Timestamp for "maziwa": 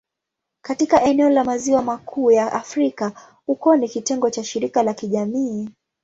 1.43-1.81